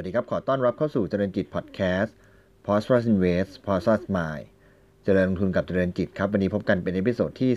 [0.00, 2.16] สวัสดีครับ ขอต้อนรับเข้าสู่เจริญจิตพอดแคสต์
[2.66, 4.02] p o s t r u s Invest p o s t r u s
[4.16, 4.44] Mind
[5.04, 7.52] เจริญลงทุนกับเจริญจิตครับ วันนี้พบกันเป็น episode ที่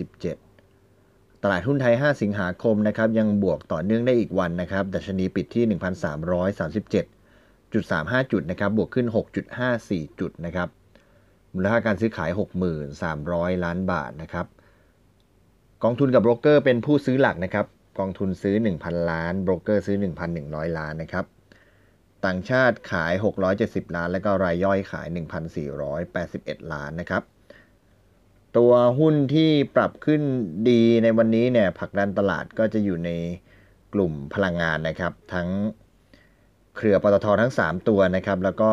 [0.00, 5.64] 347 ตลาดหุ้นไทย 5 สิงหาคมนะครับ ยังบวกต่อเนื่องได้อีกวันนะครับ ดัชนีปิดที่
[7.12, 9.06] 1,337.35 จุดนะครับ บวกขึ้น
[9.62, 10.68] 6.54 จุดนะครับ
[11.54, 12.30] มูลค่าการซื้อขาย
[12.96, 14.46] 6,300ล้านบาทนะครับ
[15.82, 17.66] กองทุนกับโบรกเกอร์เป็นผู้ซื้อหลักนะครับ
[17.98, 19.96] กองทุนซื้อ 1,000 ล้านโบรกเกอร์ซื้อ
[20.38, 21.24] 1,100 ล้านนะครับ
[22.24, 23.12] ต่างชาติขาย
[23.54, 25.06] 670 ล้าน แล้วก็รายย่อยขาย
[25.90, 27.22] 1,481 ล้านนะครับ
[28.56, 30.22] ตัวหุ้นที่ปรับขึ้น
[30.70, 33.10] ดีในวันนี้เนี่ยผักดันตลาดก็จะอยู่ใน
[33.94, 35.48] กลุ่มพลังงานนะครับ ทั้ง
[36.76, 38.70] เครือปตททั้ง 3 ตัวนะครับ แล้วก็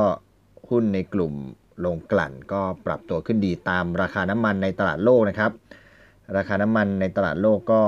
[0.70, 1.34] หุ้นในกลุ่ม
[1.80, 5.52] โรงกลั่นก็ปรับตัวขึ้นดีตามราคาน้ำมันในตลาดโลกนะครับ
[6.38, 7.82] ราคาน้ำมันในตลาดโลกก็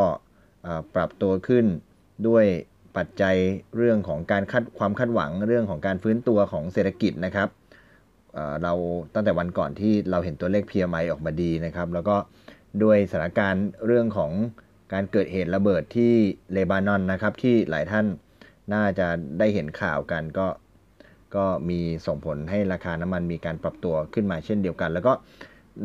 [0.95, 1.65] ปรับตัวขึ้น
[2.27, 2.45] ด้วย
[2.97, 3.35] ปัจจัย
[3.77, 7.49] เรื่องของการคาดความคาดหวังเรื่องของการฟื้นตัวของเศรษฐกิจนะครับ
[8.63, 8.73] เรา
[9.13, 12.15] ตั้งแต่วันก่อนที่เราเห็นตัวเลข PMI ออกมาดีนะครับ แล้วก็
[12.83, 14.31] ด้วยสถานการณ์เรื่องของ
[14.93, 16.13] การเกิดเหตุระเบิดที่
[16.53, 18.05] เลบานอนนะครับ ที่หลายท่าน
[18.73, 19.07] น่าจะ
[19.39, 20.47] ได้เห็นข่าวกันก็
[21.35, 25.13] ก็มีส่งผลให้ราคาน้ำมันมีการปรับตัวขึ้นมาเช่นเดียวกัน แล้วก็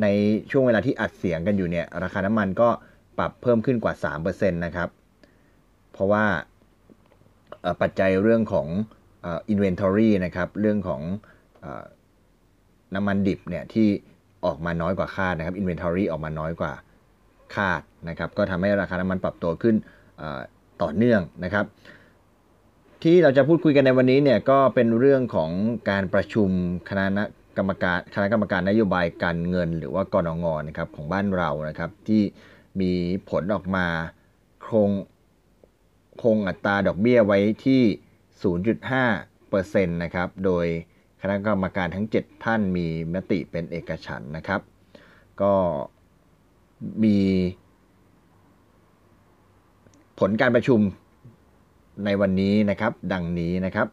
[0.03, 0.07] ใน
[0.51, 2.69] ช่วงเวลาที่อัดเสียงกันอยู่เนี่ยราคาน้ำมันก็
[3.19, 4.89] ปรับเพิ่มขึ้นกว่า 3%นะครับ
[5.93, 6.25] เพราะว่า
[7.83, 8.67] ปัจจัยเรื่องของ
[9.53, 11.03] inventory นะครับ เรื่องของ
[12.95, 13.89] น้ำมันดิบเนี่ยที่
[14.45, 16.73] ออกมาน้อยกว่าคาดนะครับ inventory ออกมาน้อยกว่า
[17.55, 19.75] คาดนะครับ ก็ทำให้ราคาน้ำมันปรับตัวขึ้น
[20.83, 21.65] ต่อเนื่องนะครับ
[23.03, 25.51] ที่เราจะพูดคุยกันในวันนี้เนี่ยก็เป็นเรื่องของ
[25.91, 26.49] การประชุม
[26.89, 27.25] คณะ
[27.59, 32.23] กรรมการคณะกรรมการนโยบายการเงิน หรือว่ากรงงนะครับของบ้านเรานะครับที่
[32.81, 32.93] มี
[33.31, 33.87] ผลออกมา
[34.69, 34.91] คง
[36.23, 37.83] คงอัตราดอกเบี้ยไว้ที่
[38.63, 40.67] 0.5%นะครับ โดย
[41.21, 44.61] คณะกรรมการทั้ง 7 ท่านมีมติเป็นเอกฉันนะครับ
[45.43, 45.55] ก็
[47.05, 47.19] มี
[50.19, 50.81] ผลการประชุม
[52.05, 53.87] ในวันนี้นะครับ ดังนี้นะครับ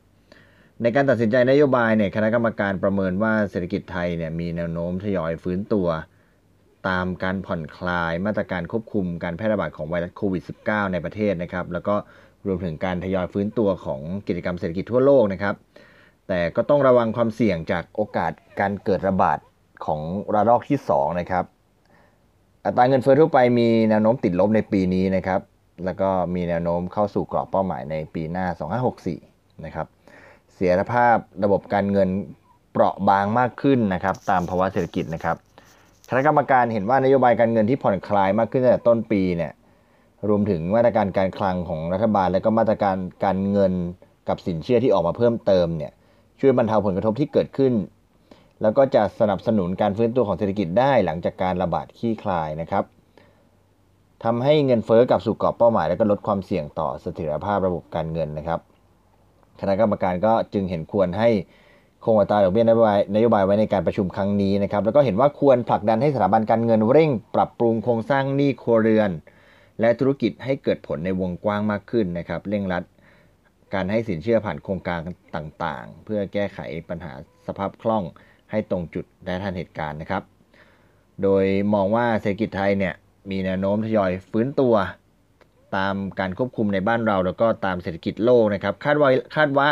[0.81, 5.87] ในการตัดสินใจนโยบายเนี่ยคณะกรรมการประเมินว่าเศรษฐกิจไทยเนี่ยมีแนวโน้มทยอยฟื้นตัว
[6.87, 11.95] ตามการผ่อนคลายมาตรการควบคุมการแพร่ระบาดของไวรัสโควิด -19 ในประเทศนะครับ แล้วก็
[12.47, 15.55] รวมถึงการทยอยฟื้นตัวของกิจกรรมเศรษฐกิจทั่วโลกนะครับ
[16.27, 19.39] แต่ก็ต้องระวังความเสี่ยงจากโอกาสการเกิดระบาด
[19.85, 20.01] ของ
[20.33, 21.43] ระลอกที่ 2 นะครับ
[22.65, 25.41] อัตราเงินเฟ้อทั่วไปมีแนวโน้มติดลบในปีนี้นะครับ
[25.85, 28.45] แล้วก็มีแนวโน้มเข้าสู่กรอบเป้าหมายในปีหน้า
[29.05, 29.87] 2564 นะครับ
[30.53, 32.09] เสียรภาพระบบการเงิน
[32.71, 35.37] เปราะบางมากขึ้นนะครับ ตามภาวะเศรษฐกิจนะครับ
[36.09, 39.51] คณะกรรมการเห็นว่านโยบายการเงินที่ผ่อนคลายมากขึ้นตั้งแต่ต้นปีเนี่ย
[40.29, 43.73] รวมถึงมาตรการการคลังของรัฐบาล และก็มาตรการการเงิน
[44.27, 45.91] กับสินเชื่อที่ออกมาเพิ่มเติมเนี่ย
[46.39, 47.73] ช่วยบรรเทาผลกระทบที่เกิดขึ้น
[48.61, 52.83] แล้วก็จะสนับสนุนการฟื้นตัวของเศรษฐกิจได้หลังจากการระบาดขี้คลายนะครับ
[54.23, 58.59] ทำให้เงินเฟอ้อกลับสู่กรอบเป้าหมาย และก็ลดความเสี่ยงต่อเสถียรภาพระบบการเงินนะครับ
[59.61, 61.29] คณะกรรมการก็จึงเห็นควรให้
[62.05, 69.11] คงอัตราดอกเบี้ยนโยบายนโยบายไว้ในการประชุมครั้งนี้นะครับแล้วก็เห็นว่าควรผลักดันให้สถาบันการเงินเร่ง ปรับปรุงโครงสร้างหนี้ครัวเรือน
[69.79, 72.83] และธุรกิจให้เกิดผลในวงกว้างมากขึ้นนะครับเร่งรัด
[73.73, 74.99] การให้สินเชื่อผ่านโครงการ
[75.35, 76.59] ต่างๆ เพื่อแก้ไข
[76.89, 77.13] ปัญหา
[77.47, 78.03] สภาพคล่อง
[78.51, 80.23] ให้ตรงจุดและทันเหตุการณ์นะครับ
[81.23, 82.93] โดยมองว่าเศรษฐกิจไทยเนี่ย
[83.31, 84.75] มีแนวโน้มทยอยฟื้นตัว
[85.75, 89.69] ตามการควบคุมในบ้านเรา แล้วก็ตามเศรษฐกิจโลกนะครับ คาดว่าคาดว่า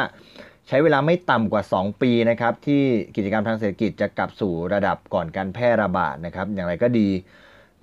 [0.67, 2.83] ใช้เวลาไม่ต่ำกว่า 2 ปีนะครับที่
[3.15, 7.07] กิจกรรมทางเศรษฐกิจจะกลับสู่ระดับก่อนการแพร่ระบาดนะครับ อย่างไรก็ดี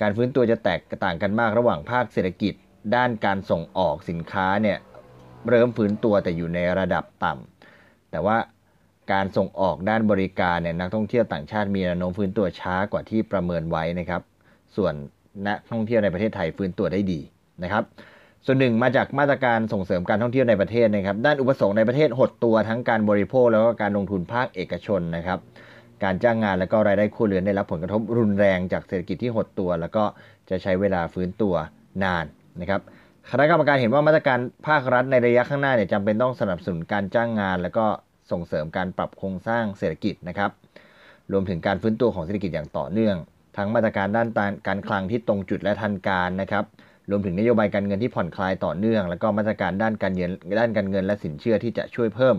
[0.00, 2.54] การฟื้นตัวจะแตกต่างกันมากระหว่างภาคเศรษฐกิจ
[2.96, 4.78] ด้านการส่งออกสินค้าเนี่ย
[5.48, 8.36] เริ่มฟื้นตัวแต่อยู่ในระดับต่ำแต่ว่า
[9.12, 14.22] การส่งออกด้านบริการเนี่ยนักท่องเที่ยวต่างชาติมีแนวโน้มฟื้นตัวช้ากว่าที่ประเมินไว้นะครับ
[14.76, 14.94] ส่วน
[15.46, 17.20] นักท่องเที่ยวในประเทศไทยฟื้นตัวได้ดี
[17.62, 17.84] นะครับ
[18.46, 25.38] ส่วนหนึ่งมาจากมาตรการส่งเสริมการท่องเที่ยวในประเทศนะครับ ด้านอุปสงค์ในประเทศหดตัวทั้งการบริโภคแล้วก็การลงทุนภาคเอกชนนะครับ
[26.04, 30.04] การจ้างงานแล้วก็รายได้ครัวเรือนได้รับผลกระทบรุนแรงจากเศรษฐกิจที่หดตัว แล้วก็
[30.50, 31.54] จะใช้เวลาฟื้นตัว
[32.04, 32.24] นาน
[32.60, 32.80] นะครับ
[33.30, 34.38] คณะกรรมการเห็นว่ามาตรการ
[34.68, 37.86] ภาครัฐในระยะข้างหน้าเนี่ยจำเป็นต้องสนับสนุนการจ้างงาน แล้วก็
[38.30, 40.50] ส่งเสริมการปรับโครงสร้างเศรษฐกิจนะครับ
[41.32, 43.16] รวมถึงการฟื้นตัวของเศรษฐกิจอย่างต่อเนื่อง
[43.56, 44.28] ทั้งมาตรการด้าน
[44.66, 46.64] การคลังที่ตรงจุดและทันการนะครับ
[47.10, 50.30] รวมถึงนโยบายการเงินที่ผ่อนคลายต่อเนื่อง แล้วก็มาตรการด้านการเงิน
[50.60, 52.36] ด้านการเงินและสินเชื่อที่จะช่วยเพิ่ม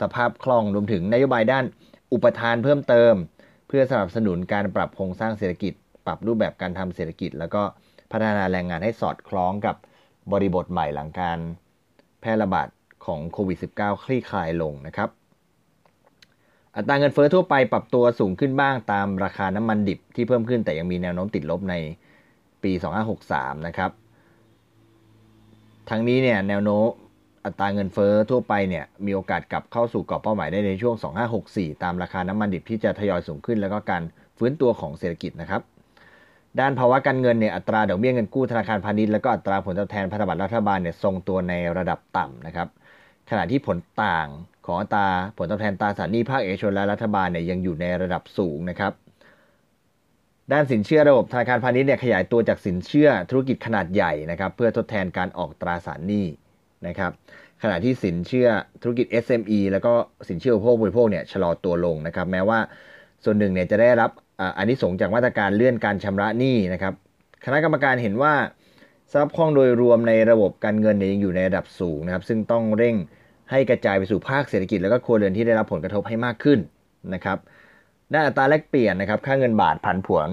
[0.00, 1.64] สภาพคล่องรวมถึงนโยบายด้าน
[2.12, 3.14] อุปทานเพิ่มเติม
[3.68, 5.72] เพื่อสนับสนุนการปรับโครงสร้างเศรษฐกิจ
[6.06, 7.62] ปรับรูปแบบการทำเศรษฐกิจ แล้วก็
[8.12, 9.76] พัฒนาแรงงานให้สอดคล้องกับ
[10.32, 11.38] บริบทใหม่หลังการ
[12.20, 12.68] แพร่ระบาด
[13.06, 15.08] ของโควิด -19 คลี่คลายลงนะครับ
[16.76, 21.74] อัตราเงินเฟ้อทั่วไปปรับตัวสูงขึ้นบ้างตามราคาน้ำมันดิบที่เพิ่มขึ้นแต่ยังมีแนวโน้มติดลบใน
[22.64, 22.72] ปี
[23.14, 23.90] 2563 นะครับ
[25.90, 26.86] ทั้งนี้เนี่ยแนวโน้ม
[27.44, 30.94] อัตราเงินเฟ้อทั่วไปเนี่ยมีโอกาสกลับเข้าสู่กรอบเป้าหมายได้ในช่วง
[31.38, 34.02] 2564 ตามราคาน้ำมันดิบที่จะทยอยสูงขึ้น แล้วก็การ
[34.38, 35.62] ฟื้นตัวของเศรษฐกิจนะครับ
[36.60, 42.68] ด้านภาวะการเงินเนี่ยอัตราดอกเบี้ยเงินกู้ธนาคารพาณิชย์แล้วก็อัตราผลตอบแทนพันธบัตรรัฐบาลเนี่ยทรงตัวในระดับต่ำนะครับ
[43.30, 44.28] ขณะที่ผลต่าง
[44.66, 48.92] ของอัตราผลตอบแทนตราสารหนี้ภาคเอกชนและรัฐบาลเนี่ยยังอยู่ในระดับสูงนะครับ
[50.52, 56.26] ด้านสินเชื่อระบบธนาคารพาณิชย์เนี่ยขยายตัวจากสินเชื่อธุรกิจขนาดใหญ่นะครับเพื่อทดแทนการออกตราสารหนี้
[56.86, 57.12] นะครับ
[57.62, 58.48] ขณะที่สินเชื่อ
[58.82, 59.92] ธุรกิจ SME แล้วก็
[60.28, 62.58] สินเชื่ออุปโภคบริโภคเนี่ยชะลอตัวลงนะครับแม้ว่า
[63.24, 64.10] ส่วนหนึ่งเนี่ยจะได้รับ
[64.58, 66.94] อันนี้สงจากมาตรการเลื่อนการชำระหนี้นะครับ
[67.44, 68.34] คณะกรรมการเห็นว่า
[69.10, 72.96] สภาพคล่องโดยรวมในระบบการเงินเนี่ยยังอยู่ในระดับสูงนะครับซึ่งต้องเร่ง
[73.50, 76.58] ให้กระจายไปสู่ภาคเศรษฐกิจ แล้วก็ครัวเรือนที่ได้รับผลกระทบให้มากขึ้น
[77.14, 77.38] นะครับ
[78.12, 80.28] ด้านอัตราแลกเปลี่ยนนะครับ ค่าเงินบาทผันผวน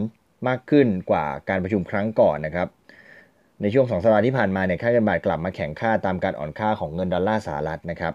[0.48, 2.68] มากขึ้นกว่าการประชุมครั้งก่อนนะครับ
[3.62, 8.14] ในช่วงสองสัปดาห์ที่ผ่านมาเนี่ยค่าเงินบาทกลับมาแข็งค่าตามการอ่อนค่าของเงินดอลลาร์สหรัฐนะครับ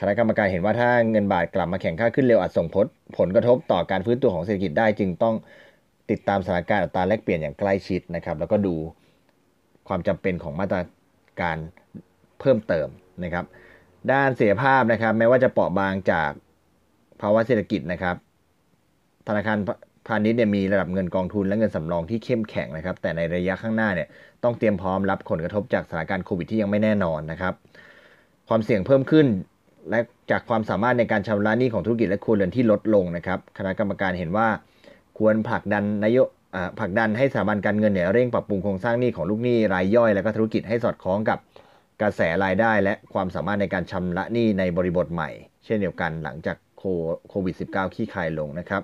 [0.00, 2.86] คณะกรรมการเห็นว่าถ้าเงินบาทกลับมาแข็งค่าขึ้นเร็วอาจส่งผล
[3.18, 5.34] ผลกระทบต่อการฟื้นตัวของเศรษฐกิจได้จึงต้อง
[6.10, 8.74] ติดตามสถานการณ์อัตราแลกเปลี่ยนอย่างใกล้ชิดนะครับ แล้วก็ดู
[9.88, 10.80] ความจำเป็นของมาตร
[11.40, 11.56] การ
[12.40, 12.88] เพิ่มเติม
[13.24, 13.44] นะครับ
[14.12, 16.30] ด้านเสียภาพนะครับ แม้ว่าจะเปราะบางจาก
[17.20, 18.16] ภาวะเศรษฐกิจนะครับ
[19.28, 19.58] ธนาคาร
[20.06, 24.08] พาณิชย์เนี่ยมีระดับเงินกองทุนและเงินสำรองที่เข้มแข็งนะครับ แต่ในระยะข้างหน้าเนี่ย
[24.44, 27.54] ต้องเตรียมพร้อมรับผลกระทบจากสถานการณ์โควิดที่ยังไม่แน่นอนนะครับ
[28.48, 29.26] ความเสี่ยงเพิ่มขึ้น
[29.90, 30.00] และ
[30.30, 34.48] จากความสามารถในการชำระหนี้ของธุรกิจและครัวเรือนที่ลดลงนะครับ คณะกรรมการเห็นว่า
[35.18, 36.18] ควรผลักดันนโย
[36.78, 41.38] ผลักดันให้สถาบันการเงินเนี่ยเร่งปรับปรุงโครงสร้างหนี้ของลูกหนี้รายย่อย และก็ธุรกิจให้สอดคล้องกับ
[42.02, 45.30] กระแสรายได้ และความสามารถในการชำระหนี้ในบริบทใหม่
[45.64, 46.56] เช่นเดียวกันหลังจาก
[47.28, 48.82] โควิด -19 ขี้คายลงนะครับ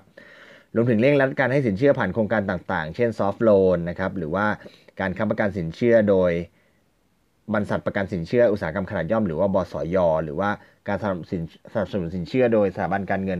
[0.75, 4.45] รวมถึงเร่งรัดการให้สินเชื่อผ่านโครงการต่างๆ เช่นซอฟท์โลนนะครับหรือว่า
[4.99, 6.31] การค้ำประกันสินเชื่อโดย
[7.53, 10.49] บรรษัทประกันสินเชื่ออุตสาหกรรมขนาดย่อมหรือว่าบสย หรือว่า
[10.87, 11.03] การส
[11.79, 13.39] นับสนุนสินเชื่อโดยสถาบันการเงิน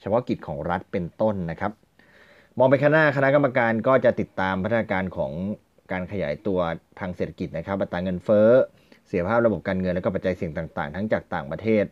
[0.00, 1.72] เฉพาะกิจของรัฐเป็นต้นนะครับ
[2.58, 5.32] มองไปข้างหน้าคณะกรรมการก็จะติดตามพัฒนาการของ
[5.92, 6.58] การขยายตัว
[7.00, 8.50] ทางเศรษฐกิจนะครับอัตราเงินเฟ้อ
[9.08, 11.84] เสียภาพระบบการเงินและก็ปัจจัยเสี่ยงต่าง ๆ ทั้งจากต่างประเทศ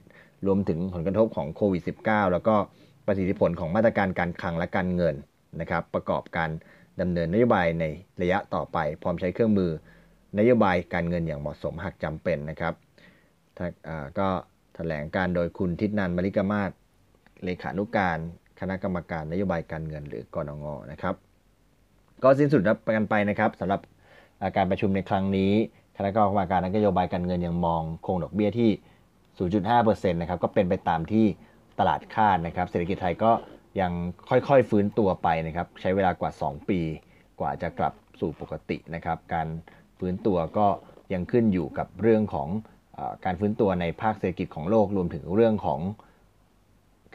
[0.47, 2.55] รวมถึงผลกระทบของโควิด -19 แล้วก็
[3.07, 5.15] ประสิทธิผลของมาตรการการคลังและการเงิน
[5.61, 6.51] นะครับ ประกอบการ
[7.01, 7.85] ดำเนินนโยบายใน
[8.23, 9.71] ระยะต่อไป พร้อมใช้เครื่องมือ
[10.39, 12.75] นโยบายการเงินอย่างเหมาะสมหากจำเป็นนะครับ
[14.19, 14.29] ก็
[14.75, 16.71] แถลงการโดยคุณทิศนันมริกมาศ
[17.45, 18.19] เลขานุการ
[18.61, 21.15] คณะกรรมการนโยบายการเงินหรือกรงงนะครับ
[22.23, 23.81] ก็สิ้นสุดรับกันไปนะครับสำหรับ
[24.57, 25.53] การประชุมในครั้งนี้
[25.97, 28.71] คณะกรรมการนโยบายการเงินยังมองคงดอกเบี้ยที่
[29.39, 31.27] 0.5%นะครับก็เป็นไปตามที่
[31.79, 33.33] ตลาดคาดนะครับเศรษฐกิจไทยก็
[33.81, 33.93] ยัง
[34.29, 36.81] ค่อยๆฟื้นตัวไปนะครับใช้เวลากว่า 2 ปี
[37.41, 39.49] กว่าจะกลับสู่ปกตินะครับการ
[39.99, 40.67] ฟื้นตัวก็
[41.13, 42.49] ยังขึ้นอยู่กับเรื่องของ
[42.99, 45.81] อการฟื้นตัวในภาคเศรษฐกิจของโลกรวมถึงเรื่องของ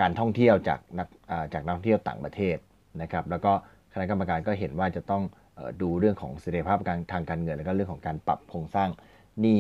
[0.01, 1.07] การท่องเที่ยวจากนัก
[1.53, 2.57] จากนักท่องเที่ยวต่างประเทศ
[3.01, 3.51] นะครับแล้วก็
[3.93, 5.23] คณะกรรมการก็เห็นว่าจะต้อง
[5.81, 8.89] ดูเรื่องของเสถียรภาพการทางการเงิน แล้วก็เรื่องของการปรับโครงสร้าง
[9.41, 9.59] หนี้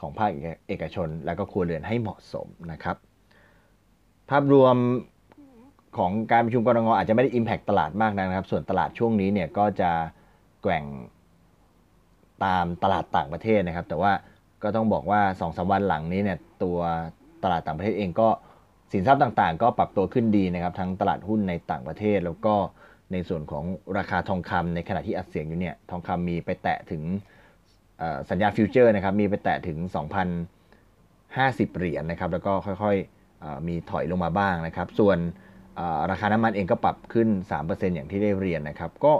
[0.00, 0.30] ของภาค
[0.68, 2.96] เอกชน แล้วก็ครัวเรือนให้เหมาะสมนะครับ
[4.30, 4.76] ภาพรวม
[5.98, 9.90] ของการประชุมกรงอาจจะไม่ได้ Impact ตลาดมากนะครับ ส่วนตลาดช่วงนี้เนี่ยก็จะ
[10.62, 10.84] แกว่ง
[12.44, 14.12] ตามตลาดต่างประเทศนะครับ แต่ว่า
[14.62, 16.78] ก็ต้องบอกว่า2อสวันหลังนี้เนี่ยตัว
[17.42, 18.28] ตลาดต่างประเทศเองก็
[18.92, 22.54] สินทรัพย์ต่างๆ ก็ปรับตัวขึ้นดีนะครับ ทั้งตลาดหุ้นในต่างประเทศ แล้วก็
[23.12, 23.64] ในส่วนของ
[23.98, 27.02] ราคาทองคำในขณะที่อัดเสียงอยู่เนี่ยทองคำมีไปแตะถึง
[28.30, 29.78] สัญญาฟิวเจอร์นะครับมีไปแตะถึง
[30.58, 35.18] 2,050 เหรียญนะครับแล้วก็ค่อยๆมีถอยลงมาบ้างนะครับ ส่วน
[36.10, 37.28] ราคาน้ำมันเองก็ปรับขึ้น
[37.62, 39.12] 3%อย่างที่ได้เรียนนะครับ ก็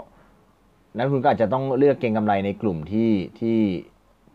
[0.97, 3.59] นักลงทุนก็อาจจะต้องเลือกเก็งกำไรในกลุ่มที่ที่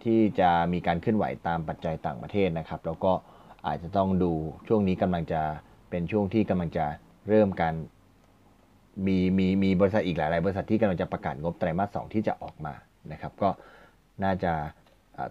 [0.04, 3.12] ที่จะมีการเคลื่อนไหวตามปัจจัยต่างประเทศนะครับ แล้วก็
[3.66, 4.32] อาจจะต้องดู
[4.68, 5.40] ช่วงนี้กำลังจะ
[5.90, 6.86] เป็นช่วงที่กำลังจะ
[7.28, 7.74] เริ่มการ
[9.06, 12.74] มีมีมีบริษัทอีกหลาย ๆ บริษัทที่กำลังจะประกาศงบไตรมาสสองที่จะออกมา
[13.12, 13.48] นะครับ ก็
[14.22, 14.52] น่าจะ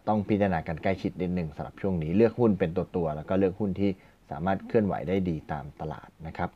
[0.07, 3.89] ต้องพิจารณากันใกล้ชิดนิดหนึ่งสำหรับช่วงนี้เลือกหุ้นเป็นตัวตัวแล้วก็เลือกหุ้นที่
[4.31, 6.49] สามารถเคลื่อนไหวได้ดีตามตลาดนะครับ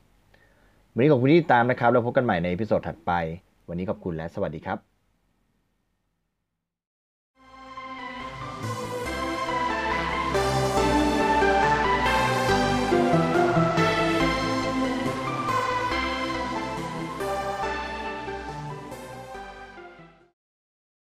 [0.93, 3.11] วันนี้ขอบคุณที่ตามนะครับ แล้วพบกันใหม่ในพิโซดถัดไป
[3.69, 4.96] วันนี้ขอบคุณและสวัสดีครับ